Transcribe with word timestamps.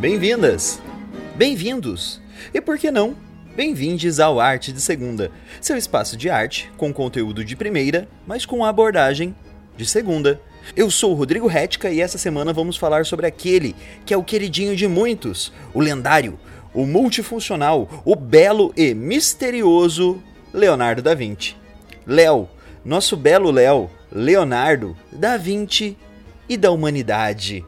Bem-vindas! 0.00 0.80
Bem-vindos! 1.36 2.22
E 2.54 2.60
por 2.62 2.78
que 2.78 2.90
não? 2.90 3.14
Bem-vindos 3.54 4.18
ao 4.18 4.40
Arte 4.40 4.72
de 4.72 4.80
Segunda, 4.80 5.30
seu 5.60 5.76
espaço 5.76 6.16
de 6.16 6.30
arte 6.30 6.72
com 6.78 6.90
conteúdo 6.90 7.44
de 7.44 7.54
primeira, 7.54 8.08
mas 8.26 8.46
com 8.46 8.64
abordagem 8.64 9.36
de 9.76 9.84
segunda. 9.84 10.40
Eu 10.74 10.90
sou 10.90 11.12
o 11.12 11.14
Rodrigo 11.14 11.46
Retka 11.46 11.90
e 11.90 12.00
essa 12.00 12.16
semana 12.16 12.50
vamos 12.50 12.78
falar 12.78 13.04
sobre 13.04 13.26
aquele 13.26 13.76
que 14.06 14.14
é 14.14 14.16
o 14.16 14.24
queridinho 14.24 14.74
de 14.74 14.88
muitos, 14.88 15.52
o 15.74 15.80
lendário, 15.80 16.40
o 16.72 16.86
multifuncional, 16.86 18.02
o 18.02 18.16
belo 18.16 18.72
e 18.74 18.94
misterioso 18.94 20.18
Leonardo 20.50 21.02
da 21.02 21.14
Vinci. 21.14 21.54
Léo, 22.06 22.48
nosso 22.82 23.18
belo 23.18 23.50
Léo, 23.50 23.90
Leonardo 24.10 24.96
da 25.12 25.36
Vinci 25.36 25.94
e 26.48 26.56
da 26.56 26.70
humanidade. 26.70 27.62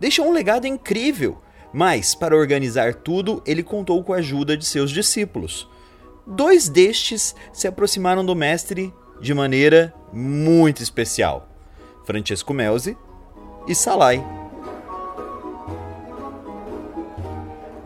Deixou 0.00 0.28
um 0.28 0.32
legado 0.32 0.64
incrível, 0.64 1.38
mas 1.72 2.14
para 2.14 2.36
organizar 2.36 2.94
tudo, 2.94 3.42
ele 3.46 3.62
contou 3.62 4.02
com 4.02 4.12
a 4.12 4.18
ajuda 4.18 4.56
de 4.56 4.64
seus 4.64 4.90
discípulos. 4.90 5.68
Dois 6.26 6.68
destes 6.68 7.34
se 7.52 7.68
aproximaram 7.68 8.24
do 8.24 8.34
mestre 8.34 8.92
de 9.20 9.32
maneira 9.32 9.94
muito 10.12 10.82
especial: 10.82 11.48
Francesco 12.04 12.52
Melzi 12.52 12.96
e 13.68 13.74
Salai. 13.74 14.24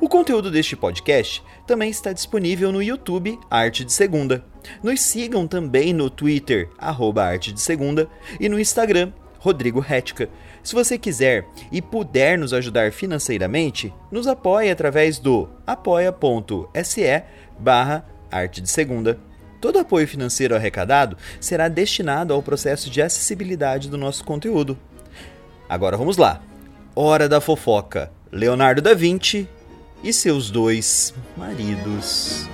O 0.00 0.08
conteúdo 0.08 0.50
deste 0.50 0.74
podcast 0.74 1.42
também 1.66 1.90
está 1.90 2.12
disponível 2.12 2.72
no 2.72 2.82
YouTube 2.82 3.38
Arte 3.50 3.84
de 3.84 3.92
Segunda. 3.92 4.44
Nos 4.82 5.00
sigam 5.02 5.46
também 5.46 5.92
no 5.92 6.08
Twitter, 6.08 6.68
arroba 6.78 7.24
Arte 7.24 7.52
de 7.52 7.60
Segunda, 7.60 8.08
e 8.40 8.48
no 8.48 8.58
Instagram, 8.58 9.12
Rodrigo 9.38 9.80
Retka. 9.80 10.28
Se 10.62 10.74
você 10.74 10.98
quiser 10.98 11.46
e 11.72 11.80
puder 11.80 12.38
nos 12.38 12.52
ajudar 12.52 12.92
financeiramente, 12.92 13.92
nos 14.10 14.26
apoie 14.26 14.70
através 14.70 15.18
do 15.18 15.48
apoia.se 15.66 17.22
barra 17.58 18.04
Arte 18.30 18.60
de 18.60 18.68
Segunda. 18.68 19.18
Todo 19.60 19.78
apoio 19.78 20.08
financeiro 20.08 20.54
arrecadado 20.54 21.16
será 21.40 21.68
destinado 21.68 22.32
ao 22.32 22.42
processo 22.42 22.90
de 22.90 23.02
acessibilidade 23.02 23.88
do 23.88 23.98
nosso 23.98 24.24
conteúdo. 24.24 24.78
Agora 25.68 25.96
vamos 25.96 26.16
lá. 26.16 26.42
Hora 26.94 27.28
da 27.28 27.40
fofoca. 27.40 28.10
Leonardo 28.32 28.80
da 28.80 28.94
Vinci 28.94 29.48
e 30.02 30.12
seus 30.12 30.50
dois 30.50 31.14
maridos. 31.36 32.48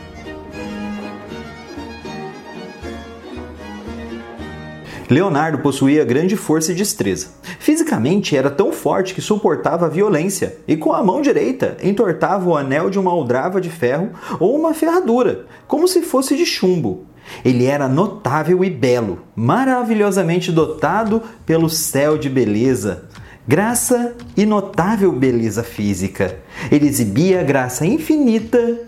Leonardo 5.09 5.59
possuía 5.59 6.05
grande 6.05 6.37
força 6.37 6.73
e 6.73 6.75
destreza. 6.75 7.29
Fisicamente 7.59 8.37
era 8.37 8.51
tão 8.51 8.73
forte 8.73 9.15
que 9.15 9.21
suportava 9.21 9.87
a 9.87 9.89
violência 9.89 10.57
e 10.67 10.77
com 10.77 10.93
a 10.93 11.03
mão 11.03 11.23
direita 11.23 11.77
entortava 11.83 12.49
o 12.49 12.57
anel 12.57 12.91
de 12.91 12.99
uma 12.99 13.11
aldrava 13.11 13.61
de 13.61 13.71
ferro 13.71 14.11
ou 14.41 14.59
uma 14.59 14.75
ferradura, 14.75 15.47
como 15.67 15.87
se 15.87 16.03
fosse 16.03 16.37
de 16.37 16.45
chumbo. 16.45 17.07
Ele 17.45 17.65
era 17.65 17.89
notável 17.89 18.65
e 18.65 18.71
belo, 18.71 19.21
maravilhosamente 19.34 20.53
dotado 20.53 21.23
pelo 21.45 21.69
céu 21.69 22.17
de 22.17 22.29
beleza, 22.29 23.05
graça 23.47 24.15
e 24.37 24.45
notável 24.47 25.12
beleza 25.12 25.62
física. 25.62 26.37
Ele 26.71 26.87
exibia 26.87 27.43
graça 27.43 27.87
infinita 27.87 28.81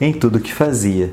em 0.00 0.12
tudo 0.12 0.40
que 0.40 0.52
fazia. 0.52 1.12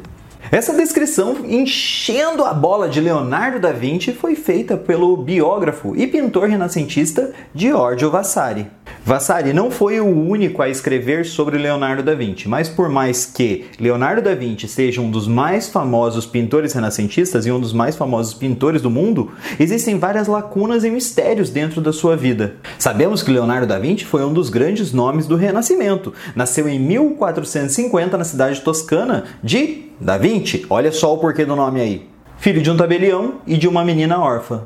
Essa 0.52 0.73
descrição, 0.73 1.45
enchendo 1.45 2.43
a 2.43 2.53
bola 2.53 2.89
de 2.89 2.99
Leonardo 2.99 3.58
da 3.58 3.71
Vinci, 3.71 4.11
foi 4.11 4.36
feita 4.36 4.76
pelo 4.76 5.15
biógrafo 5.15 5.95
e 5.95 6.05
pintor 6.05 6.49
renascentista 6.49 7.31
Giorgio 7.55 8.11
Vasari. 8.11 8.70
Vasari 9.04 9.52
não 9.52 9.72
foi 9.72 10.00
o 10.00 10.06
único 10.06 10.62
a 10.62 10.70
escrever 10.70 11.26
sobre 11.26 11.58
Leonardo 11.58 12.04
da 12.04 12.14
Vinci, 12.14 12.48
mas 12.48 12.70
por 12.70 12.88
mais 12.88 13.26
que 13.26 13.66
Leonardo 13.80 14.22
da 14.22 14.36
Vinci 14.36 14.67
seja 14.67 15.02
um 15.02 15.10
dos 15.10 15.28
mais 15.28 15.67
famosos 15.67 16.28
pintores 16.28 16.73
renascentistas 16.73 17.48
e 17.48 17.52
um 17.52 17.60
dos 17.60 17.73
mais 17.73 17.95
famosos 17.95 18.36
pintores 18.36 18.80
do 18.80 18.92
mundo, 18.92 19.32
existem 19.60 19.98
várias 19.98 20.28
lacunas 20.28 20.84
e 20.84 20.92
mistérios 20.92 21.50
dentro 21.50 21.82
da 21.82 21.92
sua 21.92 22.16
vida. 22.16 22.58
Sabemos 22.78 23.23
que 23.23 23.32
Leonardo 23.32 23.66
da 23.66 23.80
Vinci 23.80 24.06
foi 24.06 24.23
um 24.23 24.32
dos 24.32 24.50
grandes 24.50 24.94
nomes 24.94 25.26
do 25.26 25.36
Renascimento. 25.36 26.14
Nasceu 26.36 26.70
em 26.70 26.80
1450 26.80 28.16
na 28.16 28.23
cidade 28.23 28.62
toscana 28.62 29.23
de 29.44 29.86
Da 30.00 30.20
Vinci. 30.20 30.64
Olha 30.70 30.92
só 30.92 31.12
o 31.12 31.18
porquê 31.18 31.44
do 31.44 31.56
nome 31.56 31.82
aí. 31.82 32.08
Filho 32.38 32.62
de 32.62 32.70
um 32.70 32.78
tabelião 32.78 33.36
e 33.48 33.58
de 33.58 33.68
uma 33.68 33.83
menina 33.83 34.20
órfã. 34.20 34.64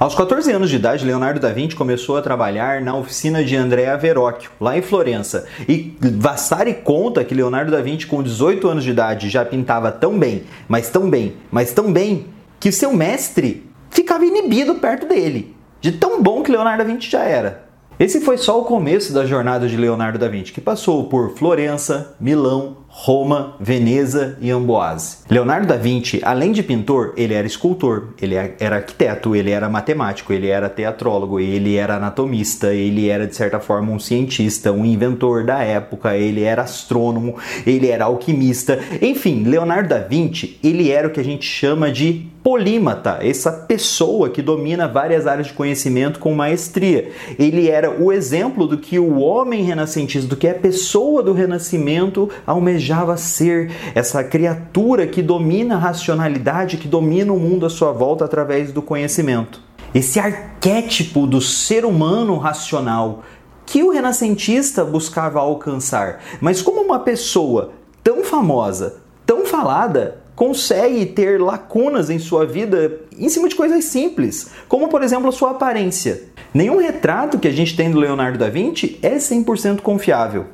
Aos 0.00 0.14
14 0.14 0.52
anos 0.52 0.70
de 0.70 0.76
idade, 0.76 1.04
Leonardo 1.04 1.40
da 1.40 1.52
Vinci 1.52 1.74
começou 1.74 2.16
a 2.16 2.22
trabalhar 2.22 2.80
na 2.80 2.94
oficina 2.94 3.42
de 3.42 3.56
Andrea 3.56 3.96
Verrocchio, 3.96 4.52
lá 4.60 4.78
em 4.78 4.80
Florença. 4.80 5.48
E 5.68 5.96
Vasari 6.00 6.72
conta 6.72 7.24
que 7.24 7.34
Leonardo 7.34 7.72
da 7.72 7.82
Vinci, 7.82 8.06
com 8.06 8.22
18 8.22 8.68
anos 8.68 8.84
de 8.84 8.90
idade, 8.90 9.28
já 9.28 9.44
pintava 9.44 9.90
tão 9.90 10.16
bem, 10.16 10.44
mas 10.68 10.88
tão 10.88 11.10
bem, 11.10 11.34
mas 11.50 11.72
tão 11.72 11.92
bem, 11.92 12.26
que 12.60 12.70
seu 12.70 12.94
mestre 12.94 13.68
ficava 13.90 14.24
inibido 14.24 14.76
perto 14.76 15.04
dele. 15.04 15.56
De 15.80 15.90
tão 15.90 16.22
bom 16.22 16.44
que 16.44 16.52
Leonardo 16.52 16.84
da 16.84 16.88
Vinci 16.88 17.10
já 17.10 17.24
era. 17.24 17.66
Esse 17.98 18.20
foi 18.20 18.38
só 18.38 18.60
o 18.60 18.64
começo 18.64 19.12
da 19.12 19.26
jornada 19.26 19.66
de 19.66 19.76
Leonardo 19.76 20.20
da 20.20 20.28
Vinci, 20.28 20.52
que 20.52 20.60
passou 20.60 21.08
por 21.08 21.34
Florença, 21.36 22.14
Milão, 22.20 22.76
Roma, 22.90 23.54
Veneza 23.60 24.36
e 24.40 24.50
Amboise. 24.50 25.18
Leonardo 25.30 25.68
da 25.68 25.76
Vinci, 25.76 26.20
além 26.24 26.52
de 26.52 26.62
pintor, 26.62 27.12
ele 27.16 27.34
era 27.34 27.46
escultor, 27.46 28.08
ele 28.20 28.34
era 28.34 28.76
arquiteto, 28.76 29.36
ele 29.36 29.50
era 29.50 29.68
matemático, 29.68 30.32
ele 30.32 30.48
era 30.48 30.68
teatrólogo, 30.68 31.38
ele 31.38 31.76
era 31.76 31.96
anatomista, 31.96 32.74
ele 32.74 33.08
era 33.08 33.26
de 33.26 33.36
certa 33.36 33.60
forma 33.60 33.92
um 33.92 33.98
cientista, 33.98 34.72
um 34.72 34.84
inventor 34.84 35.44
da 35.44 35.62
época, 35.62 36.16
ele 36.16 36.42
era 36.42 36.62
astrônomo, 36.62 37.36
ele 37.66 37.88
era 37.88 38.06
alquimista. 38.06 38.78
Enfim, 39.00 39.44
Leonardo 39.44 39.90
da 39.90 39.98
Vinci, 39.98 40.58
ele 40.64 40.90
era 40.90 41.06
o 41.06 41.10
que 41.10 41.20
a 41.20 41.24
gente 41.24 41.46
chama 41.46 41.92
de 41.92 42.26
polímata, 42.42 43.18
essa 43.20 43.52
pessoa 43.52 44.30
que 44.30 44.40
domina 44.40 44.88
várias 44.88 45.26
áreas 45.26 45.48
de 45.48 45.52
conhecimento 45.52 46.18
com 46.18 46.34
maestria. 46.34 47.10
Ele 47.38 47.68
era 47.68 47.90
o 47.90 48.10
exemplo 48.10 48.66
do 48.66 48.78
que 48.78 48.98
o 48.98 49.18
homem 49.18 49.62
renascentista, 49.62 50.28
do 50.28 50.36
que 50.36 50.48
a 50.48 50.54
pessoa 50.54 51.22
do 51.22 51.34
renascimento 51.34 52.30
almejava 52.46 52.77
ser, 53.16 53.70
essa 53.94 54.22
criatura 54.24 55.06
que 55.06 55.22
domina 55.22 55.76
a 55.76 55.78
racionalidade, 55.78 56.76
que 56.76 56.88
domina 56.88 57.32
o 57.32 57.38
mundo 57.38 57.66
à 57.66 57.70
sua 57.70 57.92
volta 57.92 58.24
através 58.24 58.72
do 58.72 58.82
conhecimento. 58.82 59.60
Esse 59.94 60.20
arquétipo 60.20 61.26
do 61.26 61.40
ser 61.40 61.84
humano 61.84 62.36
racional 62.36 63.22
que 63.64 63.82
o 63.82 63.90
renascentista 63.90 64.84
buscava 64.84 65.40
alcançar. 65.40 66.20
Mas 66.40 66.62
como 66.62 66.80
uma 66.80 67.00
pessoa 67.00 67.72
tão 68.02 68.24
famosa, 68.24 68.96
tão 69.26 69.44
falada, 69.44 70.22
consegue 70.34 71.04
ter 71.04 71.40
lacunas 71.40 72.08
em 72.08 72.18
sua 72.18 72.46
vida 72.46 73.00
em 73.18 73.28
cima 73.28 73.48
de 73.48 73.56
coisas 73.56 73.84
simples, 73.86 74.50
como 74.68 74.88
por 74.88 75.02
exemplo 75.02 75.28
a 75.28 75.32
sua 75.32 75.50
aparência. 75.50 76.22
Nenhum 76.54 76.78
retrato 76.78 77.38
que 77.38 77.48
a 77.48 77.52
gente 77.52 77.76
tem 77.76 77.90
do 77.90 77.98
Leonardo 77.98 78.38
da 78.38 78.48
Vinci 78.48 78.98
é 79.02 79.16
100% 79.16 79.80
confiável. 79.80 80.46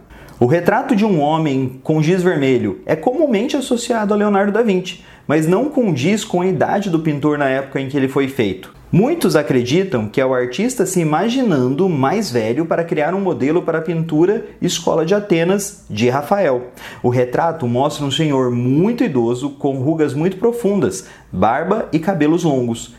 O 0.44 0.47
retrato 0.47 0.94
de 0.94 1.06
um 1.06 1.22
homem 1.22 1.81
com 1.82 2.03
giz 2.03 2.22
vermelho 2.22 2.82
é 2.84 2.94
comumente 2.94 3.56
associado 3.56 4.12
a 4.12 4.16
Leonardo 4.19 4.53
da 4.53 4.60
Vinci, 4.60 5.03
mas 5.27 5.47
não 5.47 5.71
condiz 5.71 6.22
com 6.22 6.43
a 6.43 6.47
idade 6.47 6.91
do 6.91 7.00
pintor 7.00 7.38
na 7.38 7.49
época 7.49 7.81
em 7.81 7.88
que 7.88 7.97
ele 7.97 8.09
foi 8.09 8.28
feito. 8.28 8.71
Muitos 8.93 9.37
acreditam 9.37 10.06
que 10.06 10.21
é 10.21 10.27
o 10.27 10.34
artista 10.34 10.84
se 10.84 11.00
imaginando 11.00 11.88
mais 11.88 12.31
velho 12.31 12.66
para 12.66 12.84
criar 12.84 13.14
um 13.14 13.23
modelo 13.23 13.62
para 13.62 13.79
a 13.79 13.81
pintura 13.81 14.44
Escola 14.61 15.06
de 15.06 15.14
Atenas 15.14 15.87
de 15.88 16.11
Rafael. 16.11 16.73
O 17.02 17.08
retrato 17.08 17.67
mostra 17.67 18.05
um 18.05 18.11
senhor 18.11 18.50
muito 18.50 19.02
idoso 19.02 19.49
com 19.49 19.79
rugas 19.79 20.12
muito 20.12 20.37
profundas, 20.37 21.06
barba 21.32 21.88
e 21.91 21.99
cabelos 21.99 22.44
longos. 22.44 22.94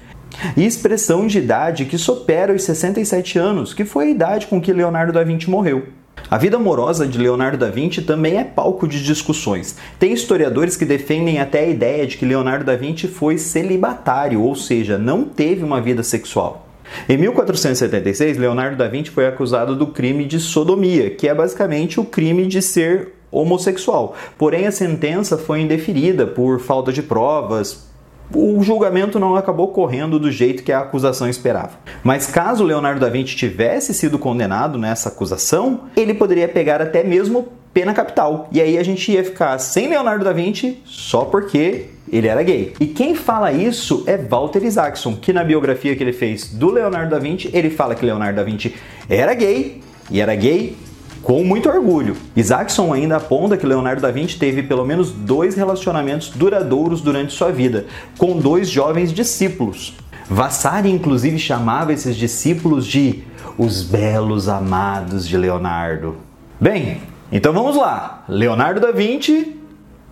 E 0.57 0.65
expressão 0.65 1.27
de 1.27 1.37
idade 1.37 1.85
que 1.85 1.99
supera 1.99 2.51
os 2.51 2.63
67 2.63 3.37
anos, 3.37 3.71
que 3.71 3.85
foi 3.85 4.05
a 4.05 4.09
idade 4.09 4.47
com 4.47 4.59
que 4.59 4.73
Leonardo 4.73 5.13
da 5.13 5.23
Vinci 5.23 5.47
morreu. 5.47 5.83
A 6.29 6.39
vida 6.39 6.57
amorosa 6.57 7.05
de 7.05 7.19
Leonardo 7.19 7.59
da 7.59 7.69
Vinci 7.69 8.01
também 8.01 8.37
é 8.37 8.43
palco 8.43 8.87
de 8.87 9.03
discussões. 9.03 9.77
Tem 9.99 10.11
historiadores 10.11 10.75
que 10.75 10.83
defendem 10.83 11.39
até 11.39 11.59
a 11.59 11.67
ideia 11.67 12.07
de 12.07 12.17
que 12.17 12.25
Leonardo 12.25 12.65
da 12.65 12.75
Vinci 12.75 13.07
foi 13.07 13.37
celibatário, 13.37 14.41
ou 14.41 14.55
seja, 14.55 14.97
não 14.97 15.25
teve 15.25 15.63
uma 15.63 15.79
vida 15.79 16.01
sexual. 16.01 16.67
Em 17.07 17.15
1476, 17.15 18.37
Leonardo 18.37 18.75
da 18.75 18.87
Vinci 18.87 19.11
foi 19.11 19.27
acusado 19.27 19.75
do 19.75 19.87
crime 19.87 20.25
de 20.25 20.39
sodomia, 20.39 21.11
que 21.11 21.27
é 21.27 21.33
basicamente 21.33 21.99
o 21.99 22.05
crime 22.05 22.47
de 22.47 22.59
ser 22.59 23.09
homossexual. 23.31 24.15
Porém, 24.35 24.65
a 24.65 24.71
sentença 24.71 25.37
foi 25.37 25.61
indeferida 25.61 26.25
por 26.25 26.59
falta 26.59 26.91
de 26.91 27.03
provas, 27.03 27.84
o 28.33 28.61
julgamento 28.63 29.19
não 29.19 29.35
acabou 29.35 29.69
correndo 29.69 30.19
do 30.19 30.31
jeito 30.31 30.63
que 30.63 30.71
a 30.71 30.79
acusação 30.79 31.29
esperava. 31.29 31.71
Mas 32.03 32.27
caso 32.27 32.63
Leonardo 32.63 32.99
da 32.99 33.09
Vinci 33.09 33.35
tivesse 33.35 33.93
sido 33.93 34.17
condenado 34.17 34.77
nessa 34.77 35.09
acusação, 35.09 35.81
ele 35.95 36.13
poderia 36.13 36.47
pegar 36.47 36.81
até 36.81 37.03
mesmo 37.03 37.47
pena 37.73 37.93
capital. 37.93 38.47
E 38.51 38.61
aí 38.61 38.77
a 38.77 38.83
gente 38.83 39.11
ia 39.11 39.23
ficar 39.23 39.59
sem 39.59 39.89
Leonardo 39.89 40.23
da 40.23 40.31
Vinci 40.31 40.81
só 40.85 41.25
porque 41.25 41.87
ele 42.11 42.27
era 42.27 42.41
gay. 42.41 42.73
E 42.79 42.87
quem 42.87 43.15
fala 43.15 43.51
isso 43.51 44.03
é 44.07 44.17
Walter 44.17 44.63
Isaacson, 44.63 45.15
que 45.15 45.33
na 45.33 45.43
biografia 45.43 45.95
que 45.95 46.01
ele 46.01 46.13
fez 46.13 46.47
do 46.47 46.71
Leonardo 46.71 47.11
da 47.11 47.19
Vinci, 47.19 47.49
ele 47.53 47.69
fala 47.69 47.93
que 47.93 48.05
Leonardo 48.05 48.37
da 48.37 48.43
Vinci 48.43 48.73
era 49.09 49.33
gay 49.33 49.81
e 50.09 50.21
era 50.21 50.33
gay 50.35 50.77
com 51.25 51.43
muito 51.43 51.67
orgulho. 51.67 52.15
Isaacson 52.35 52.93
ainda 52.93 53.17
aponta 53.17 53.57
que 53.57 53.65
Leonardo 53.65 53.99
da 53.99 54.11
Vinci 54.11 54.37
teve 54.37 54.61
pelo 54.61 54.85
menos 54.85 55.09
dois 55.11 55.55
relacionamentos 55.55 56.29
duradouros 56.29 57.01
durante 57.01 57.33
sua 57.33 57.51
vida, 57.51 57.87
com 58.15 58.37
dois 58.37 58.69
jovens 58.69 59.11
discípulos. 59.11 59.97
Vasari, 60.29 60.91
inclusive, 60.91 61.39
chamava 61.39 61.91
esses 61.91 62.15
discípulos 62.15 62.85
de 62.85 63.23
os 63.57 63.81
belos 63.81 64.47
amados 64.47 65.27
de 65.27 65.35
Leonardo. 65.35 66.15
Bem, 66.61 67.01
então 67.31 67.51
vamos 67.51 67.75
lá: 67.75 68.23
Leonardo 68.29 68.79
da 68.79 68.91
Vinci 68.91 69.59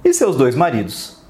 e 0.03 0.13
seus 0.15 0.35
dois 0.35 0.55
maridos. 0.55 1.22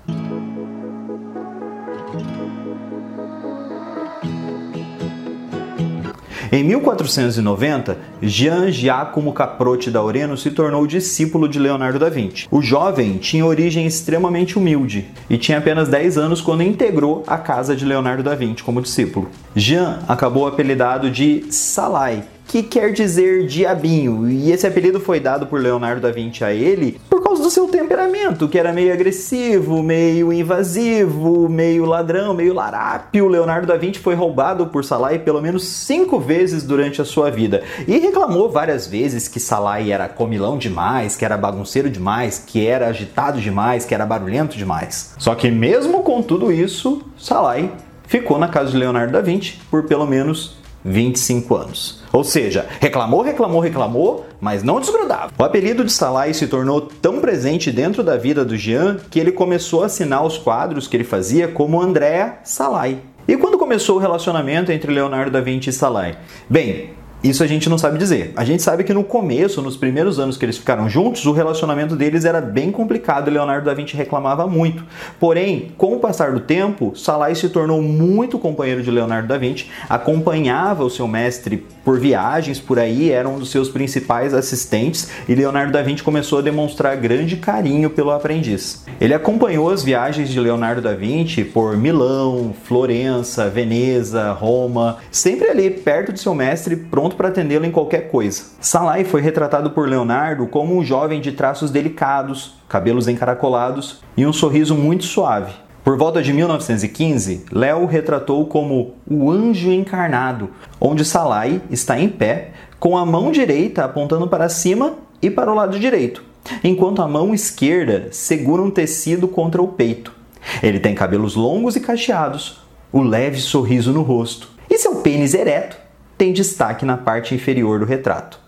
Em 6.53 6.63
1490, 6.63 7.97
Gian 8.21 8.69
Giacomo 8.69 9.33
Caprotti 9.33 9.89
da 9.89 10.03
Oreno 10.03 10.37
se 10.37 10.51
tornou 10.51 10.85
discípulo 10.85 11.49
de 11.49 11.57
Leonardo 11.57 11.97
da 11.97 12.09
Vinci. 12.09 12.47
O 12.51 12.61
jovem 12.61 13.17
tinha 13.17 13.43
origem 13.43 13.87
extremamente 13.87 14.55
humilde 14.55 15.07
e 15.27 15.35
tinha 15.35 15.57
apenas 15.57 15.89
10 15.89 16.15
anos 16.19 16.41
quando 16.41 16.61
integrou 16.61 17.23
a 17.25 17.39
casa 17.39 17.75
de 17.75 17.83
Leonardo 17.83 18.21
da 18.21 18.35
Vinci 18.35 18.61
como 18.61 18.83
discípulo. 18.83 19.31
Jean 19.55 19.97
acabou 20.07 20.45
apelidado 20.45 21.09
de 21.09 21.43
Salai, 21.49 22.23
que 22.53 22.61
quer 22.61 22.93
dizer 22.93 23.47
diabinho, 23.47 24.29
e 24.29 24.51
esse 24.51 24.67
apelido 24.67 24.99
foi 24.99 25.19
dado 25.19 25.47
por 25.47 25.59
Leonardo 25.59 26.01
da 26.01 26.11
Vinci 26.11 26.43
a 26.43 26.53
ele 26.53 27.01
por 27.09 27.23
causa 27.23 27.41
do 27.41 27.49
seu 27.49 27.67
temperamento, 27.67 28.47
que 28.47 28.59
era 28.59 28.71
meio 28.71 28.93
agressivo, 28.93 29.81
meio 29.81 30.31
invasivo, 30.31 31.49
meio 31.49 31.83
ladrão, 31.83 32.35
meio 32.35 32.53
larápio. 32.53 33.27
Leonardo 33.27 33.65
da 33.65 33.75
Vinci 33.75 33.97
foi 33.97 34.13
roubado 34.13 34.67
por 34.67 34.85
Salai 34.85 35.17
pelo 35.17 35.41
menos 35.41 35.67
cinco 35.67 36.19
vezes 36.19 36.61
durante 36.61 37.01
a 37.01 37.05
sua 37.05 37.31
vida 37.31 37.63
e 37.87 37.97
reclamou 37.97 38.51
várias 38.51 38.85
vezes 38.85 39.27
que 39.27 39.39
Salai 39.39 39.91
era 39.91 40.07
comilão 40.07 40.55
demais, 40.55 41.15
que 41.15 41.25
era 41.25 41.35
bagunceiro 41.35 41.89
demais, 41.89 42.37
que 42.37 42.67
era 42.67 42.85
agitado 42.85 43.41
demais, 43.41 43.83
que 43.83 43.95
era 43.95 44.05
barulhento 44.05 44.55
demais. 44.55 45.15
Só 45.17 45.33
que 45.33 45.49
mesmo 45.49 46.03
com 46.03 46.21
tudo 46.21 46.51
isso, 46.51 47.01
Salai 47.17 47.71
ficou 48.05 48.37
na 48.37 48.47
casa 48.47 48.69
de 48.69 48.77
Leonardo 48.77 49.11
da 49.11 49.21
Vinci 49.21 49.59
por 49.71 49.87
pelo 49.87 50.05
menos 50.05 50.61
25 50.83 51.55
anos. 51.55 52.03
Ou 52.11 52.23
seja, 52.23 52.67
reclamou, 52.79 53.21
reclamou, 53.21 53.59
reclamou, 53.59 54.25
mas 54.39 54.63
não 54.63 54.79
desgrudava. 54.79 55.31
O 55.37 55.43
apelido 55.43 55.83
de 55.83 55.91
Salai 55.91 56.33
se 56.33 56.47
tornou 56.47 56.81
tão 56.81 57.19
presente 57.19 57.71
dentro 57.71 58.03
da 58.03 58.17
vida 58.17 58.45
do 58.45 58.55
Jean 58.55 58.97
que 59.09 59.19
ele 59.19 59.31
começou 59.31 59.83
a 59.83 59.87
assinar 59.87 60.25
os 60.25 60.37
quadros 60.37 60.87
que 60.87 60.95
ele 60.97 61.03
fazia 61.03 61.47
como 61.47 61.81
Andrea 61.81 62.39
Salai. 62.43 62.99
E 63.27 63.37
quando 63.37 63.57
começou 63.57 63.95
o 63.95 63.99
relacionamento 63.99 64.71
entre 64.71 64.91
Leonardo 64.91 65.31
da 65.31 65.39
Vinci 65.39 65.69
e 65.69 65.73
Salai? 65.73 66.17
Bem, 66.49 66.91
isso 67.23 67.41
a 67.41 67.47
gente 67.47 67.69
não 67.69 67.77
sabe 67.77 67.97
dizer. 67.97 68.33
A 68.35 68.43
gente 68.43 68.61
sabe 68.61 68.83
que 68.83 68.93
no 68.93 69.03
começo, 69.03 69.61
nos 69.61 69.77
primeiros 69.77 70.19
anos 70.19 70.35
que 70.35 70.43
eles 70.43 70.57
ficaram 70.57 70.89
juntos, 70.89 71.25
o 71.25 71.31
relacionamento 71.31 71.95
deles 71.95 72.25
era 72.25 72.41
bem 72.41 72.69
complicado 72.69 73.29
e 73.29 73.33
Leonardo 73.33 73.65
da 73.65 73.73
Vinci 73.73 73.95
reclamava 73.95 74.45
muito. 74.45 74.83
Porém, 75.19 75.71
com 75.77 75.95
o 75.95 75.99
passar 75.99 76.33
do 76.33 76.41
tempo, 76.41 76.93
Salai 76.95 77.33
se 77.33 77.47
tornou 77.47 77.81
muito 77.81 78.37
companheiro 78.37 78.83
de 78.83 78.91
Leonardo 78.91 79.29
da 79.29 79.37
Vinci, 79.37 79.69
acompanhava 79.87 80.83
o 80.83 80.89
seu 80.89 81.07
mestre 81.07 81.65
por 81.83 81.99
viagens 81.99 82.59
por 82.59 82.77
aí, 82.79 83.11
era 83.11 83.27
um 83.27 83.39
dos 83.39 83.51
seus 83.51 83.69
principais 83.69 84.33
assistentes 84.33 85.09
e 85.27 85.35
Leonardo 85.35 85.71
da 85.71 85.81
Vinci 85.81 86.03
começou 86.03 86.39
a 86.39 86.41
demonstrar 86.41 86.95
grande 86.97 87.37
carinho 87.37 87.89
pelo 87.89 88.11
aprendiz. 88.11 88.85
Ele 88.99 89.13
acompanhou 89.13 89.69
as 89.69 89.83
viagens 89.83 90.29
de 90.29 90.39
Leonardo 90.39 90.81
da 90.81 90.93
Vinci 90.93 91.43
por 91.43 91.77
Milão, 91.77 92.53
Florença, 92.63 93.49
Veneza, 93.49 94.31
Roma, 94.31 94.97
sempre 95.11 95.49
ali 95.49 95.69
perto 95.69 96.13
de 96.13 96.19
seu 96.19 96.33
mestre, 96.33 96.75
pronto 96.75 97.12
pronto 97.13 97.15
para 97.15 97.29
atendê-lo 97.29 97.65
em 97.65 97.71
qualquer 97.71 98.09
coisa. 98.09 98.43
Salai 98.59 99.03
foi 99.03 99.21
retratado 99.21 99.71
por 99.71 99.87
Leonardo 99.87 100.47
como 100.47 100.77
um 100.77 100.83
jovem 100.83 101.21
de 101.21 101.31
traços 101.31 101.71
delicados, 101.71 102.55
cabelos 102.67 103.07
encaracolados 103.07 104.01
e 104.17 104.25
um 104.25 104.33
sorriso 104.33 104.75
muito 104.75 105.05
suave. 105.05 105.53
Por 105.83 105.97
volta 105.97 106.21
de 106.21 106.31
1915, 106.31 107.45
Léo 107.51 107.85
retratou 107.85 108.45
como 108.45 108.95
o 109.09 109.29
anjo 109.29 109.71
encarnado, 109.71 110.49
onde 110.79 111.03
Salai 111.03 111.61
está 111.69 111.99
em 111.99 112.07
pé, 112.07 112.51
com 112.79 112.97
a 112.97 113.05
mão 113.05 113.31
direita 113.31 113.83
apontando 113.83 114.27
para 114.27 114.49
cima 114.49 114.95
e 115.21 115.29
para 115.29 115.51
o 115.51 115.55
lado 115.55 115.79
direito, 115.79 116.23
enquanto 116.63 117.01
a 117.01 117.07
mão 117.07 117.33
esquerda 117.33 118.07
segura 118.11 118.61
um 118.61 118.71
tecido 118.71 119.27
contra 119.27 119.61
o 119.61 119.67
peito. 119.67 120.13
Ele 120.61 120.79
tem 120.79 120.95
cabelos 120.95 121.35
longos 121.35 121.75
e 121.75 121.81
cacheados, 121.81 122.61
o 122.91 123.01
leve 123.01 123.39
sorriso 123.39 123.91
no 123.91 124.03
rosto 124.03 124.49
e 124.69 124.77
seu 124.77 124.95
pênis 124.95 125.33
ereto 125.33 125.82
tem 126.17 126.33
destaque 126.33 126.85
na 126.85 126.97
parte 126.97 127.35
inferior 127.35 127.79
do 127.79 127.85
retrato. 127.85 128.39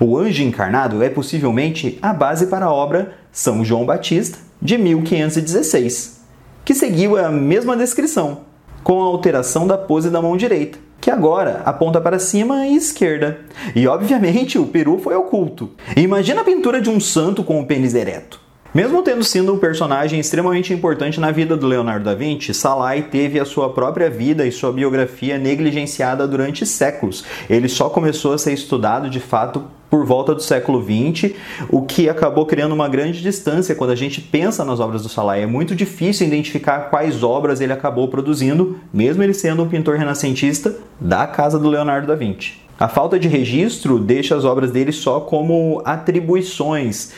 O 0.00 0.16
anjo 0.16 0.42
encarnado 0.42 1.02
é 1.02 1.08
possivelmente 1.08 1.98
a 2.00 2.12
base 2.12 2.46
para 2.46 2.66
a 2.66 2.72
obra 2.72 3.14
São 3.30 3.64
João 3.64 3.84
Batista, 3.84 4.38
de 4.60 4.78
1516, 4.78 6.20
que 6.64 6.74
seguiu 6.74 7.16
a 7.16 7.28
mesma 7.28 7.76
descrição, 7.76 8.42
com 8.84 9.02
a 9.02 9.06
alteração 9.06 9.66
da 9.66 9.76
pose 9.76 10.08
da 10.08 10.22
mão 10.22 10.36
direita, 10.36 10.78
que 11.00 11.10
agora 11.10 11.62
aponta 11.64 12.00
para 12.00 12.18
cima 12.18 12.66
e 12.66 12.76
esquerda. 12.76 13.40
E 13.74 13.88
obviamente 13.88 14.58
o 14.58 14.66
peru 14.66 14.98
foi 14.98 15.16
oculto. 15.16 15.70
Imagina 15.96 16.42
a 16.42 16.44
pintura 16.44 16.80
de 16.80 16.90
um 16.90 17.00
santo 17.00 17.42
com 17.42 17.60
o 17.60 17.66
pênis 17.66 17.94
ereto. 17.94 18.41
Mesmo 18.74 19.02
tendo 19.02 19.22
sido 19.22 19.52
um 19.52 19.58
personagem 19.58 20.18
extremamente 20.18 20.72
importante 20.72 21.20
na 21.20 21.30
vida 21.30 21.54
do 21.54 21.66
Leonardo 21.66 22.06
da 22.06 22.14
Vinci, 22.14 22.54
Salai 22.54 23.02
teve 23.02 23.38
a 23.38 23.44
sua 23.44 23.68
própria 23.68 24.08
vida 24.08 24.46
e 24.46 24.50
sua 24.50 24.72
biografia 24.72 25.36
negligenciada 25.36 26.26
durante 26.26 26.64
séculos. 26.64 27.22
Ele 27.50 27.68
só 27.68 27.90
começou 27.90 28.32
a 28.32 28.38
ser 28.38 28.54
estudado 28.54 29.10
de 29.10 29.20
fato 29.20 29.62
por 29.90 30.06
volta 30.06 30.34
do 30.34 30.42
século 30.42 30.82
XX, 30.82 31.34
o 31.68 31.82
que 31.82 32.08
acabou 32.08 32.46
criando 32.46 32.72
uma 32.72 32.88
grande 32.88 33.20
distância 33.20 33.74
quando 33.74 33.90
a 33.90 33.94
gente 33.94 34.22
pensa 34.22 34.64
nas 34.64 34.80
obras 34.80 35.02
do 35.02 35.08
Salai. 35.10 35.42
É 35.42 35.46
muito 35.46 35.76
difícil 35.76 36.26
identificar 36.26 36.88
quais 36.88 37.22
obras 37.22 37.60
ele 37.60 37.74
acabou 37.74 38.08
produzindo, 38.08 38.80
mesmo 38.90 39.22
ele 39.22 39.34
sendo 39.34 39.62
um 39.62 39.68
pintor 39.68 39.98
renascentista 39.98 40.74
da 40.98 41.26
casa 41.26 41.58
do 41.58 41.68
Leonardo 41.68 42.06
da 42.06 42.14
Vinci. 42.14 42.61
A 42.78 42.88
falta 42.88 43.18
de 43.18 43.28
registro 43.28 43.98
deixa 43.98 44.36
as 44.36 44.44
obras 44.44 44.70
dele 44.70 44.92
só 44.92 45.20
como 45.20 45.82
atribuições 45.84 47.12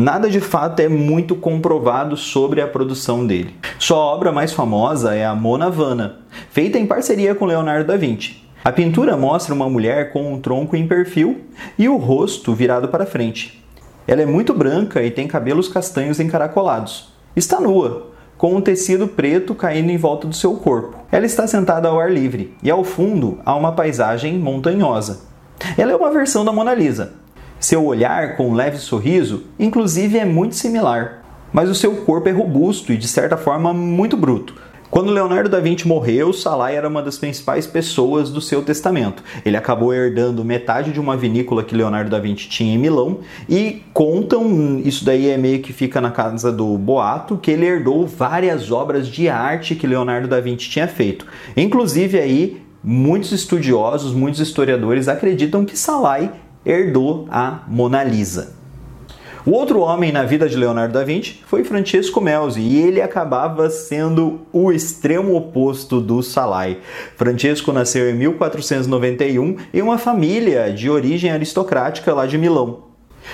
Nada 0.00 0.30
de 0.30 0.40
fato 0.40 0.80
é 0.80 0.88
muito 0.88 1.36
comprovado 1.36 2.16
sobre 2.16 2.62
a 2.62 2.66
produção 2.66 3.26
dele. 3.26 3.54
Sua 3.78 3.98
obra 3.98 4.32
mais 4.32 4.50
famosa 4.50 5.14
é 5.14 5.26
a 5.26 5.34
Mona 5.34 5.68
Vanna, 5.68 6.20
feita 6.50 6.78
em 6.78 6.86
parceria 6.86 7.34
com 7.34 7.44
Leonardo 7.44 7.86
da 7.86 7.98
Vinci. 7.98 8.42
A 8.64 8.72
pintura 8.72 9.14
mostra 9.14 9.54
uma 9.54 9.68
mulher 9.68 10.10
com 10.10 10.32
um 10.32 10.40
tronco 10.40 10.74
em 10.74 10.88
perfil 10.88 11.42
e 11.78 11.86
o 11.86 11.98
rosto 11.98 12.54
virado 12.54 12.88
para 12.88 13.04
frente. 13.04 13.62
Ela 14.08 14.22
é 14.22 14.26
muito 14.26 14.54
branca 14.54 15.02
e 15.02 15.10
tem 15.10 15.28
cabelos 15.28 15.68
castanhos 15.68 16.18
encaracolados. 16.18 17.12
Está 17.36 17.60
nua, 17.60 18.09
com 18.40 18.56
um 18.56 18.60
tecido 18.62 19.06
preto 19.06 19.54
caindo 19.54 19.90
em 19.90 19.98
volta 19.98 20.26
do 20.26 20.34
seu 20.34 20.54
corpo. 20.54 20.96
Ela 21.12 21.26
está 21.26 21.46
sentada 21.46 21.88
ao 21.88 22.00
ar 22.00 22.10
livre 22.10 22.54
e 22.62 22.70
ao 22.70 22.82
fundo 22.82 23.38
há 23.44 23.54
uma 23.54 23.72
paisagem 23.72 24.38
montanhosa. 24.38 25.24
Ela 25.76 25.92
é 25.92 25.94
uma 25.94 26.10
versão 26.10 26.42
da 26.42 26.50
Mona 26.50 26.72
Lisa, 26.72 27.12
seu 27.58 27.84
olhar, 27.84 28.38
com 28.38 28.48
um 28.48 28.54
leve 28.54 28.78
sorriso, 28.78 29.44
inclusive 29.58 30.16
é 30.16 30.24
muito 30.24 30.54
similar, 30.54 31.22
mas 31.52 31.68
o 31.68 31.74
seu 31.74 31.96
corpo 31.96 32.30
é 32.30 32.32
robusto 32.32 32.94
e 32.94 32.96
de 32.96 33.06
certa 33.06 33.36
forma 33.36 33.74
muito 33.74 34.16
bruto. 34.16 34.54
Quando 34.90 35.12
Leonardo 35.12 35.48
da 35.48 35.60
Vinci 35.60 35.86
morreu, 35.86 36.32
Salai 36.32 36.74
era 36.74 36.88
uma 36.88 37.00
das 37.00 37.16
principais 37.16 37.64
pessoas 37.64 38.28
do 38.28 38.40
seu 38.40 38.60
testamento. 38.60 39.22
Ele 39.44 39.56
acabou 39.56 39.94
herdando 39.94 40.44
metade 40.44 40.92
de 40.92 40.98
uma 40.98 41.16
vinícola 41.16 41.62
que 41.62 41.76
Leonardo 41.76 42.10
da 42.10 42.18
Vinci 42.18 42.48
tinha 42.48 42.74
em 42.74 42.78
Milão 42.78 43.20
e 43.48 43.84
contam, 43.94 44.80
isso 44.84 45.04
daí 45.04 45.28
é 45.28 45.38
meio 45.38 45.62
que 45.62 45.72
fica 45.72 46.00
na 46.00 46.10
casa 46.10 46.50
do 46.50 46.76
boato, 46.76 47.36
que 47.36 47.52
ele 47.52 47.66
herdou 47.66 48.04
várias 48.04 48.72
obras 48.72 49.06
de 49.06 49.28
arte 49.28 49.76
que 49.76 49.86
Leonardo 49.86 50.26
da 50.26 50.40
Vinci 50.40 50.68
tinha 50.68 50.88
feito. 50.88 51.24
Inclusive 51.56 52.18
aí 52.18 52.60
muitos 52.82 53.30
estudiosos, 53.30 54.12
muitos 54.12 54.40
historiadores 54.40 55.06
acreditam 55.06 55.64
que 55.64 55.78
Salai 55.78 56.32
herdou 56.66 57.28
a 57.30 57.62
Mona 57.68 58.02
Lisa. 58.02 58.59
O 59.46 59.52
outro 59.52 59.80
homem 59.80 60.12
na 60.12 60.22
vida 60.22 60.46
de 60.46 60.56
Leonardo 60.56 60.92
da 60.92 61.02
Vinci 61.02 61.40
foi 61.46 61.64
Francesco 61.64 62.20
Melzi 62.20 62.60
e 62.60 62.78
ele 62.78 63.00
acabava 63.00 63.70
sendo 63.70 64.42
o 64.52 64.70
extremo 64.70 65.34
oposto 65.34 65.98
do 65.98 66.22
Salai. 66.22 66.78
Francesco 67.16 67.72
nasceu 67.72 68.10
em 68.10 68.14
1491 68.14 69.56
em 69.72 69.80
uma 69.80 69.96
família 69.96 70.70
de 70.70 70.90
origem 70.90 71.30
aristocrática 71.30 72.12
lá 72.12 72.26
de 72.26 72.36
Milão. 72.36 72.89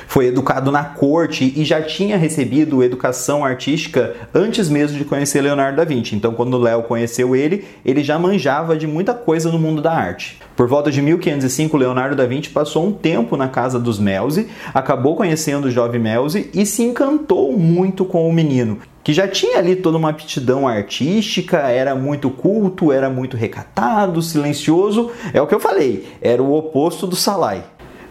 Foi 0.07 0.27
educado 0.27 0.71
na 0.71 0.85
corte 0.85 1.53
e 1.57 1.65
já 1.65 1.83
tinha 1.83 2.17
recebido 2.17 2.83
educação 2.83 3.45
artística 3.45 4.15
antes 4.35 4.69
mesmo 4.69 4.99
de 4.99 5.05
conhecer 5.05 5.41
Leonardo 5.41 5.77
da 5.77 5.85
Vinci. 5.85 6.15
Então, 6.15 6.35
quando 6.35 6.59
Léo 6.59 6.83
conheceu 6.83 7.35
ele, 7.35 7.65
ele 7.85 8.03
já 8.03 8.19
manjava 8.19 8.77
de 8.77 8.87
muita 8.87 9.15
coisa 9.15 9.51
no 9.51 9.59
mundo 9.59 9.81
da 9.83 9.93
arte. 9.93 10.39
Por 10.57 10.67
volta 10.67 10.91
de 10.91 11.03
1505, 11.03 11.77
Leonardo 11.77 12.17
da 12.17 12.27
Vinci 12.27 12.49
passou 12.49 12.87
um 12.87 12.93
tempo 12.93 13.37
na 13.37 13.49
casa 13.49 13.79
dos 13.79 13.99
Melzi, 13.99 14.49
acabou 14.73 15.17
conhecendo 15.17 15.67
o 15.67 15.71
jovem 15.71 16.01
Melzi 16.01 16.51
e 16.55 16.65
se 16.65 16.83
encantou 16.83 17.57
muito 17.57 18.05
com 18.05 18.29
o 18.29 18.33
menino, 18.33 18.79
que 19.07 19.13
já 19.13 19.29
tinha 19.29 19.59
ali 19.59 19.77
toda 19.77 19.97
uma 19.99 20.11
aptidão 20.11 20.67
artística, 20.67 21.59
era 21.59 21.95
muito 21.95 22.29
culto, 22.29 22.91
era 22.91 23.09
muito 23.09 23.37
recatado, 23.37 24.21
silencioso. 24.21 25.13
É 25.33 25.41
o 25.41 25.47
que 25.47 25.55
eu 25.55 25.61
falei, 25.61 26.09
era 26.21 26.43
o 26.43 26.53
oposto 26.53 27.07
do 27.07 27.15
Salai. 27.15 27.63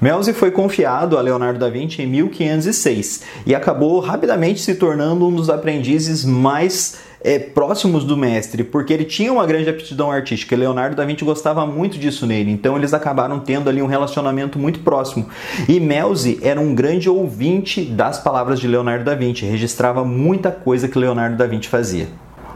Melzi 0.02 0.34
foi 0.34 0.52
confiado 0.52 1.18
a 1.18 1.22
Leonardo 1.22 1.58
da 1.58 1.70
Vinci 1.70 2.02
em 2.02 2.08
1506 2.08 3.22
e 3.46 3.56
acabou 3.56 4.00
rapidamente 4.00 4.60
se 4.60 4.76
tornando 4.76 5.28
um 5.28 5.34
dos 5.34 5.50
aprendizes 5.50 6.26
mais 6.26 6.98
é, 7.26 7.40
próximos 7.40 8.04
do 8.04 8.16
mestre, 8.16 8.64
porque 8.64 8.94
ele 8.94 9.06
tinha 9.06 9.32
uma 9.34 9.48
grande 9.48 9.70
aptidão 9.70 10.12
artística. 10.12 10.56
Leonardo 10.56 10.96
da 10.96 11.06
Vinci 11.06 11.24
gostava 11.24 11.66
muito 11.66 11.98
disso 11.98 12.28
nele, 12.28 12.52
então 12.52 12.78
eles 12.78 12.94
acabaram 12.94 13.40
tendo 13.40 13.70
ali 13.70 13.82
um 13.82 13.88
relacionamento 13.88 14.60
muito 14.60 14.82
próximo. 14.82 15.28
E 15.68 15.80
Melzi 15.80 16.40
era 16.44 16.60
um 16.60 16.76
grande 16.76 17.10
ouvinte 17.10 17.84
das 17.84 18.20
palavras 18.20 18.60
de 18.60 18.68
Leonardo 18.68 19.06
da 19.06 19.16
Vinci, 19.16 19.46
registrava 19.46 20.04
muita 20.04 20.52
coisa 20.52 20.88
que 20.88 21.00
Leonardo 21.00 21.38
da 21.38 21.48
Vinci 21.48 21.70
fazia. 21.70 22.08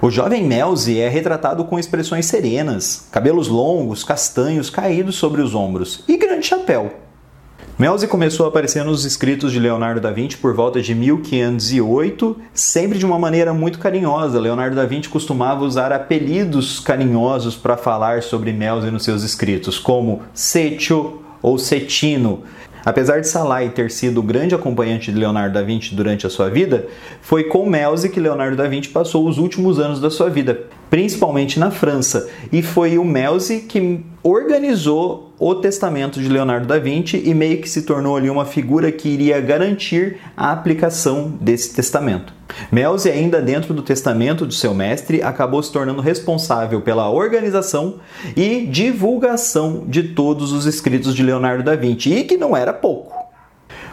O 0.01 0.11
jovem 0.11 0.43
Melzi 0.43 0.99
é 0.99 1.09
retratado 1.09 1.65
com 1.65 1.79
expressões 1.79 2.25
serenas, 2.25 3.07
cabelos 3.11 3.47
longos, 3.47 4.03
castanhos 4.03 4.69
caídos 4.69 5.15
sobre 5.15 5.41
os 5.41 5.55
ombros 5.55 6.03
e 6.07 6.15
grande 6.15 6.45
chapéu. 6.45 7.08
Melzi 7.79 8.07
começou 8.07 8.45
a 8.45 8.49
aparecer 8.49 8.83
nos 8.83 9.05
escritos 9.05 9.53
de 9.53 9.57
Leonardo 9.57 10.01
da 10.01 10.11
Vinci 10.11 10.35
por 10.35 10.53
volta 10.53 10.81
de 10.81 10.93
1508, 10.93 12.35
sempre 12.53 12.99
de 12.99 13.05
uma 13.05 13.17
maneira 13.17 13.53
muito 13.53 13.79
carinhosa. 13.79 14.37
Leonardo 14.37 14.75
da 14.75 14.85
Vinci 14.85 15.07
costumava 15.07 15.63
usar 15.63 15.93
apelidos 15.93 16.81
carinhosos 16.81 17.55
para 17.55 17.77
falar 17.77 18.21
sobre 18.21 18.51
Melzi 18.51 18.91
nos 18.91 19.05
seus 19.05 19.23
escritos, 19.23 19.79
como 19.79 20.23
Setio 20.33 21.21
ou 21.41 21.57
Cetino. 21.57 22.43
Apesar 22.89 23.21
de 23.21 23.27
Salai 23.27 23.69
ter 23.69 23.91
sido 23.91 24.19
o 24.19 24.23
grande 24.23 24.55
acompanhante 24.55 25.11
de 25.11 25.19
Leonardo 25.19 25.53
da 25.53 25.61
Vinci 25.61 25.93
durante 25.93 26.25
a 26.25 26.29
sua 26.29 26.49
vida, 26.49 26.87
foi 27.21 27.43
com 27.43 27.69
Melzi 27.69 28.09
que 28.09 28.19
Leonardo 28.19 28.57
da 28.57 28.67
Vinci 28.67 28.89
passou 28.89 29.27
os 29.27 29.37
últimos 29.37 29.77
anos 29.77 30.01
da 30.01 30.09
sua 30.09 30.27
vida, 30.27 30.61
principalmente 30.89 31.59
na 31.59 31.69
França, 31.69 32.27
e 32.51 32.63
foi 32.63 32.97
o 32.97 33.05
Melzi 33.05 33.59
que 33.59 34.03
organizou 34.23 35.31
o 35.37 35.53
testamento 35.53 36.19
de 36.19 36.27
Leonardo 36.27 36.65
da 36.65 36.79
Vinci 36.79 37.21
e 37.23 37.31
meio 37.35 37.61
que 37.61 37.69
se 37.69 37.83
tornou 37.83 38.17
ali 38.17 38.27
uma 38.27 38.43
figura 38.43 38.91
que 38.91 39.07
iria 39.07 39.39
garantir 39.39 40.17
a 40.35 40.51
aplicação 40.51 41.37
desse 41.39 41.75
testamento. 41.75 42.38
Melzi, 42.71 43.09
ainda 43.09 43.41
dentro 43.41 43.73
do 43.73 43.81
testamento 43.81 44.45
de 44.45 44.55
seu 44.55 44.73
mestre, 44.73 45.21
acabou 45.21 45.61
se 45.61 45.71
tornando 45.71 46.01
responsável 46.01 46.81
pela 46.81 47.09
organização 47.09 47.95
e 48.35 48.65
divulgação 48.65 49.85
de 49.87 50.03
todos 50.03 50.51
os 50.51 50.65
escritos 50.65 51.15
de 51.15 51.23
Leonardo 51.23 51.63
da 51.63 51.75
Vinci, 51.75 52.13
e 52.13 52.23
que 52.23 52.37
não 52.37 52.55
era 52.55 52.73
pouco. 52.73 53.17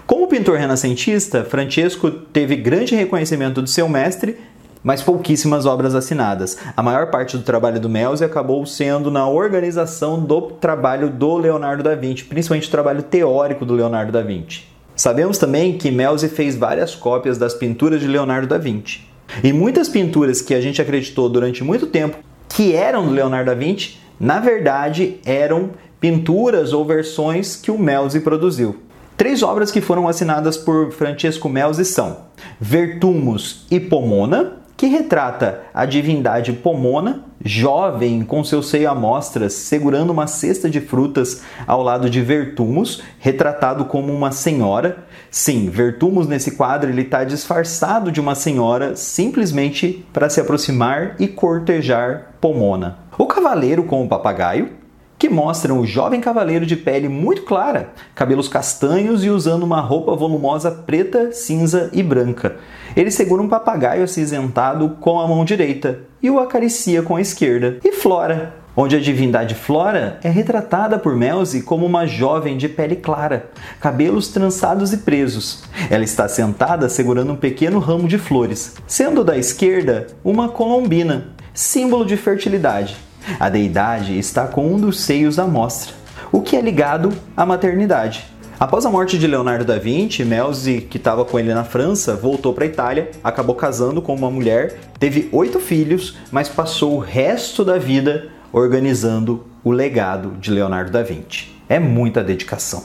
Como 0.06 0.28
pintor 0.28 0.58
renascentista, 0.58 1.44
Francesco 1.44 2.10
teve 2.10 2.56
grande 2.56 2.94
reconhecimento 2.94 3.60
do 3.60 3.68
seu 3.68 3.88
mestre 3.88 4.38
mas 4.86 5.02
pouquíssimas 5.02 5.66
obras 5.66 5.96
assinadas. 5.96 6.56
A 6.76 6.80
maior 6.80 7.10
parte 7.10 7.36
do 7.36 7.42
trabalho 7.42 7.80
do 7.80 7.88
Melzi 7.88 8.24
acabou 8.24 8.64
sendo 8.64 9.10
na 9.10 9.28
organização 9.28 10.20
do 10.20 10.42
trabalho 10.42 11.10
do 11.10 11.36
Leonardo 11.36 11.82
da 11.82 11.96
Vinci, 11.96 12.22
principalmente 12.22 12.68
o 12.68 12.70
trabalho 12.70 13.02
teórico 13.02 13.66
do 13.66 13.74
Leonardo 13.74 14.12
da 14.12 14.22
Vinci. 14.22 14.75
Sabemos 14.96 15.36
também 15.36 15.76
que 15.76 15.90
Melzi 15.90 16.26
fez 16.26 16.56
várias 16.56 16.94
cópias 16.94 17.36
das 17.36 17.52
pinturas 17.52 18.00
de 18.00 18.06
Leonardo 18.06 18.46
da 18.46 18.56
Vinci. 18.56 19.06
E 19.44 19.52
muitas 19.52 19.90
pinturas 19.90 20.40
que 20.40 20.54
a 20.54 20.60
gente 20.60 20.80
acreditou 20.80 21.28
durante 21.28 21.62
muito 21.62 21.86
tempo 21.86 22.16
que 22.48 22.72
eram 22.72 23.04
do 23.06 23.12
Leonardo 23.12 23.50
da 23.50 23.54
Vinci, 23.54 23.98
na 24.18 24.40
verdade 24.40 25.18
eram 25.26 25.72
pinturas 26.00 26.72
ou 26.72 26.82
versões 26.82 27.56
que 27.56 27.70
o 27.70 27.78
Melzi 27.78 28.20
produziu. 28.20 28.76
Três 29.18 29.42
obras 29.42 29.70
que 29.70 29.82
foram 29.82 30.08
assinadas 30.08 30.56
por 30.56 30.90
Francesco 30.92 31.48
Melzi 31.48 31.84
são 31.84 32.18
Vertumus 32.58 33.66
e 33.70 33.78
Pomona, 33.78 34.60
que 34.76 34.86
retrata 34.86 35.62
a 35.72 35.86
divindade 35.86 36.52
Pomona, 36.52 37.24
jovem 37.42 38.22
com 38.22 38.44
seu 38.44 38.62
seio 38.62 38.90
à 38.90 38.94
mostras, 38.94 39.54
segurando 39.54 40.10
uma 40.10 40.26
cesta 40.26 40.68
de 40.68 40.80
frutas 40.80 41.42
ao 41.66 41.82
lado 41.82 42.10
de 42.10 42.20
Vertumos, 42.20 43.02
retratado 43.18 43.86
como 43.86 44.12
uma 44.12 44.30
senhora. 44.30 44.98
Sim, 45.30 45.70
Vertumos 45.70 46.28
nesse 46.28 46.52
quadro 46.52 46.90
ele 46.90 47.02
está 47.02 47.24
disfarçado 47.24 48.12
de 48.12 48.20
uma 48.20 48.34
senhora 48.34 48.94
simplesmente 48.96 50.04
para 50.12 50.28
se 50.28 50.40
aproximar 50.40 51.16
e 51.18 51.26
cortejar 51.26 52.34
Pomona. 52.40 52.98
O 53.16 53.26
cavaleiro 53.26 53.84
com 53.84 54.04
o 54.04 54.08
papagaio, 54.08 54.70
que 55.18 55.28
mostram 55.28 55.80
o 55.80 55.86
jovem 55.86 56.20
cavaleiro 56.20 56.66
de 56.66 56.76
pele 56.76 57.08
muito 57.08 57.42
clara, 57.42 57.90
cabelos 58.14 58.48
castanhos 58.48 59.24
e 59.24 59.30
usando 59.30 59.62
uma 59.62 59.80
roupa 59.80 60.14
volumosa 60.14 60.70
preta, 60.70 61.32
cinza 61.32 61.90
e 61.92 62.02
branca. 62.02 62.56
Ele 62.96 63.10
segura 63.10 63.42
um 63.42 63.48
papagaio 63.48 64.02
acinzentado 64.02 64.96
com 65.00 65.20
a 65.20 65.28
mão 65.28 65.44
direita 65.44 66.00
e 66.22 66.30
o 66.30 66.40
acaricia 66.40 67.02
com 67.02 67.16
a 67.16 67.20
esquerda. 67.20 67.76
E 67.84 67.92
Flora, 67.92 68.54
onde 68.74 68.96
a 68.96 69.00
divindade 69.00 69.54
Flora 69.54 70.18
é 70.22 70.30
retratada 70.30 70.98
por 70.98 71.14
Melzi 71.14 71.60
como 71.60 71.84
uma 71.84 72.06
jovem 72.06 72.56
de 72.56 72.70
pele 72.70 72.96
clara, 72.96 73.50
cabelos 73.80 74.28
trançados 74.28 74.94
e 74.94 74.98
presos. 74.98 75.64
Ela 75.90 76.04
está 76.04 76.26
sentada 76.26 76.88
segurando 76.88 77.34
um 77.34 77.36
pequeno 77.36 77.80
ramo 77.80 78.08
de 78.08 78.16
flores, 78.16 78.74
sendo 78.86 79.22
da 79.22 79.36
esquerda 79.36 80.06
uma 80.24 80.48
colombina, 80.48 81.28
símbolo 81.52 82.06
de 82.06 82.16
fertilidade. 82.16 82.96
A 83.38 83.50
deidade 83.50 84.18
está 84.18 84.46
com 84.46 84.72
um 84.72 84.80
dos 84.80 85.00
seios 85.00 85.38
à 85.38 85.46
mostra, 85.46 85.92
o 86.32 86.40
que 86.40 86.56
é 86.56 86.62
ligado 86.62 87.12
à 87.36 87.44
maternidade. 87.44 88.35
Após 88.58 88.86
a 88.86 88.90
morte 88.90 89.18
de 89.18 89.26
Leonardo 89.26 89.66
da 89.66 89.78
Vinci, 89.78 90.24
Melzi, 90.24 90.80
que 90.80 90.96
estava 90.96 91.26
com 91.26 91.38
ele 91.38 91.52
na 91.52 91.62
França, 91.62 92.16
voltou 92.16 92.54
para 92.54 92.64
a 92.64 92.66
Itália, 92.66 93.10
acabou 93.22 93.54
casando 93.54 94.00
com 94.00 94.14
uma 94.14 94.30
mulher, 94.30 94.78
teve 94.98 95.28
oito 95.30 95.60
filhos, 95.60 96.16
mas 96.32 96.48
passou 96.48 96.94
o 96.94 96.98
resto 96.98 97.62
da 97.62 97.76
vida 97.76 98.30
organizando 98.50 99.44
o 99.62 99.70
legado 99.70 100.38
de 100.40 100.50
Leonardo 100.50 100.90
da 100.90 101.02
Vinci. 101.02 101.54
É 101.68 101.78
muita 101.78 102.24
dedicação. 102.24 102.82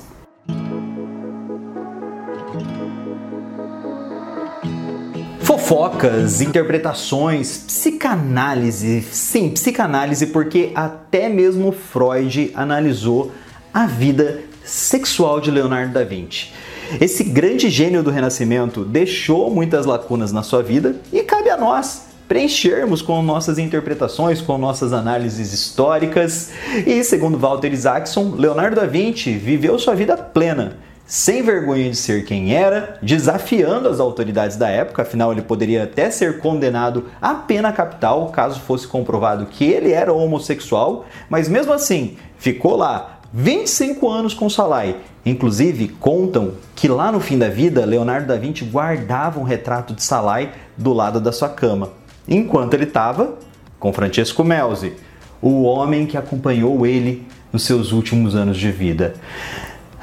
Fofocas, 5.39 6.41
interpretações, 6.41 7.59
psicanálise. 7.59 9.03
Sim, 9.03 9.49
psicanálise, 9.51 10.27
porque 10.27 10.73
até 10.75 11.29
mesmo 11.29 11.71
Freud 11.71 12.51
analisou 12.53 13.31
a 13.73 13.85
vida 13.85 14.50
sexual 14.63 15.39
de 15.39 15.51
Leonardo 15.51 15.94
da 15.94 16.03
Vinci. 16.03 16.51
Esse 17.00 17.24
grande 17.24 17.70
gênio 17.70 18.03
do 18.03 18.12
Renascimento 18.12 18.84
deixou 18.84 19.50
muitas 19.50 19.86
lacunas 19.86 20.32
na 20.32 20.44
sua 20.44 20.62
vida 20.62 20.96
e 21.12 21.24
cabe 21.24 21.50
a 21.50 21.58
nós 21.58 22.12
preenchermos 22.27 23.01
com 23.01 23.22
nossas 23.22 23.60
interpretações, 23.60 24.39
com 24.39 24.58
nossas 24.58 24.94
análises 24.94 25.51
históricas. 25.51 26.51
E, 26.88 27.03
segundo 27.03 27.38
Walter 27.38 27.74
Isaacson, 27.74 28.36
Leonardo 28.38 28.77
da 28.77 28.86
Vinci 28.86 29.34
viveu 29.34 29.77
sua 29.77 29.94
vida 29.96 30.15
plena, 30.15 30.77
sem 31.06 31.41
vergonha 31.44 31.89
de 31.89 31.98
ser 31.98 32.24
quem 32.24 32.53
era, 32.53 32.98
desafiando 33.01 33.89
as 33.89 34.00
autoridades 34.00 34.56
da 34.56 34.70
época, 34.70 35.01
afinal 35.01 35.34
ele 35.34 35.41
poderia 35.41 35.84
até 35.84 36.10
ser 36.10 36.39
condenado 36.39 37.08
à 37.22 37.34
pena 37.34 37.74
capital 37.74 38.30
caso 38.30 38.62
fosse 38.62 38.88
comprovado 38.88 39.48
que 39.48 39.65
ele 39.65 39.91
era 39.91 40.13
homossexual, 40.13 41.06
mas 41.30 41.50
mesmo 41.50 41.74
assim 41.74 42.15
ficou 42.38 42.77
lá 42.77 43.20
25 43.33 44.09
anos 44.09 44.33
com 44.33 44.50
Salai. 44.50 44.97
Inclusive, 45.25 45.88
contam 45.88 46.53
que 46.75 46.88
lá 46.88 47.11
no 47.11 47.19
fim 47.19 47.38
da 47.38 47.47
vida, 47.47 47.85
Leonardo 47.85 48.27
da 48.27 48.35
Vinci 48.35 48.65
guardava 48.65 49.39
um 49.39 49.43
retrato 49.43 49.93
de 49.93 50.03
Salai 50.03 50.51
do 50.77 50.93
lado 50.93 51.21
da 51.21 51.31
sua 51.31 51.50
cama, 51.50 51.89
enquanto 52.27 52.73
ele 52.73 52.85
estava 52.85 53.35
com 53.79 53.93
Francesco 53.93 54.43
Melzi, 54.43 54.93
o 55.41 55.63
homem 55.63 56.05
que 56.05 56.17
acompanhou 56.17 56.85
ele 56.85 57.25
nos 57.51 57.63
seus 57.63 57.91
últimos 57.91 58.35
anos 58.35 58.57
de 58.57 58.71
vida. 58.71 59.15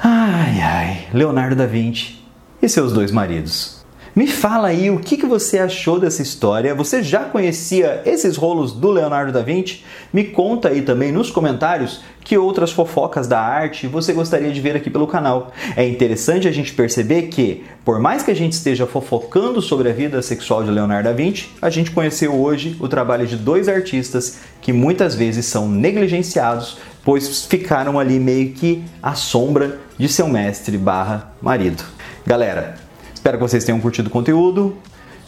Ai, 0.01 0.61
ai, 0.61 1.07
Leonardo 1.13 1.55
da 1.55 1.65
Vinci 1.65 2.23
e 2.61 2.67
seus 2.67 2.93
dois 2.93 3.11
maridos. 3.11 3.78
Me 4.15 4.27
fala 4.27 4.69
aí 4.69 4.89
o 4.89 4.99
que, 4.99 5.17
que 5.17 5.25
você 5.25 5.59
achou 5.59 5.99
dessa 5.99 6.21
história. 6.21 6.73
Você 6.73 7.03
já 7.03 7.25
conhecia 7.25 8.01
esses 8.05 8.35
rolos 8.35 8.71
do 8.71 8.89
Leonardo 8.89 9.31
da 9.31 9.41
Vinci? 9.41 9.83
Me 10.11 10.23
conta 10.23 10.69
aí 10.69 10.81
também 10.81 11.11
nos 11.11 11.29
comentários 11.29 12.01
que 12.23 12.37
outras 12.37 12.71
fofocas 12.71 13.27
da 13.27 13.39
arte 13.39 13.87
você 13.87 14.11
gostaria 14.11 14.51
de 14.51 14.59
ver 14.59 14.75
aqui 14.75 14.89
pelo 14.89 15.07
canal. 15.07 15.51
É 15.75 15.87
interessante 15.87 16.47
a 16.47 16.51
gente 16.51 16.73
perceber 16.73 17.23
que, 17.23 17.63
por 17.85 17.99
mais 17.99 18.23
que 18.23 18.31
a 18.31 18.35
gente 18.35 18.53
esteja 18.53 18.87
fofocando 18.87 19.61
sobre 19.61 19.89
a 19.89 19.93
vida 19.93 20.21
sexual 20.21 20.63
de 20.63 20.71
Leonardo 20.71 21.09
da 21.09 21.15
Vinci, 21.15 21.49
a 21.61 21.69
gente 21.69 21.91
conheceu 21.91 22.33
hoje 22.33 22.75
o 22.79 22.87
trabalho 22.87 23.27
de 23.27 23.35
dois 23.35 23.69
artistas 23.69 24.39
que 24.61 24.73
muitas 24.73 25.13
vezes 25.15 25.45
são 25.45 25.69
negligenciados, 25.69 26.77
pois 27.03 27.45
ficaram 27.45 27.99
ali 27.99 28.19
meio 28.19 28.53
que 28.53 28.83
à 29.01 29.13
sombra 29.13 29.79
de 29.97 30.09
seu 30.09 30.27
mestre 30.27 30.77
barra 30.77 31.31
marido. 31.41 31.83
Galera, 32.25 32.88
Espero 33.19 33.37
que 33.37 33.43
vocês 33.43 33.65
tenham 33.65 33.81
curtido 33.81 34.07
o 34.07 34.09
conteúdo. 34.09 34.77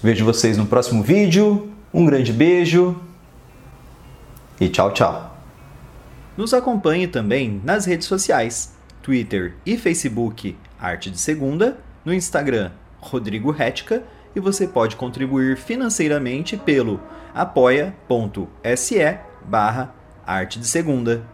Vejo 0.01 0.24
vocês 0.24 0.55
no 0.55 0.65
próximo 0.65 1.03
vídeo. 1.03 1.69
Um 1.93 2.05
grande 2.05 2.31
beijo 2.31 2.95
e 4.62 4.69
tchau, 4.69 4.93
tchau. 4.93 5.38
Nos 6.38 6.53
acompanhe 6.53 7.05
também 7.05 7.60
nas 7.65 7.86
redes 7.86 8.07
sociais, 8.07 8.74
Twitter 9.03 9.55
e 9.65 9.77
Facebook 9.77 10.55
Arte 10.79 11.12
de 11.12 11.19
Segunda, 11.19 11.79
no 12.05 12.13
Instagram 12.13 12.71
Rodrigo 13.01 13.51
Retica 13.51 14.01
e 14.33 14.39
você 14.39 14.65
pode 14.65 14.95
contribuir 14.95 15.57
financeiramente 15.57 16.55
pelo 16.55 16.98
apoia.se 17.36 19.17
barra 19.43 19.93
Arte 20.25 20.60
de 20.60 20.65
Segunda. 20.65 21.25